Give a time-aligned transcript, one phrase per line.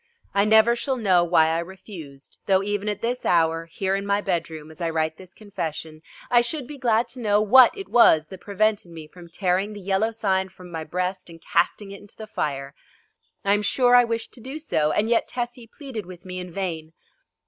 [0.33, 4.19] I never shall know why I refused, though even at this hour, here in my
[4.19, 8.25] bedroom as I write this confession, I should be glad to know what it was
[8.25, 12.17] that prevented me from tearing the Yellow Sign from my breast and casting it into
[12.17, 12.73] the fire.
[13.45, 16.51] I am sure I wished to do so, and yet Tessie pleaded with me in
[16.51, 16.93] vain.